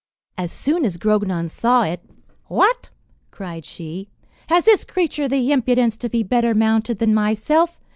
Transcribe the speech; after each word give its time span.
As 0.35 0.51
soon 0.51 0.83
as 0.83 0.97
Grognon 0.97 1.47
saw 1.47 1.83
it, 1.83 2.01
"What!" 2.45 2.89
cried 3.29 3.65
she, 3.65 4.09
"has 4.47 4.65
this 4.65 4.83
creature 4.83 5.27
the 5.27 5.51
impudence 5.51 5.95
to 5.97 6.09
be 6.09 6.23
better 6.23 6.55
mounted 6.55 6.97
than 6.97 7.13
myself! 7.13 7.79